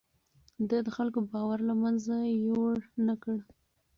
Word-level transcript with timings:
ده 0.69 0.77
د 0.85 0.87
خلکو 0.97 1.19
باور 1.31 1.59
له 1.69 1.73
منځه 1.81 2.15
يووړ 2.45 2.77
نه 3.07 3.13
کړ. 3.23 3.37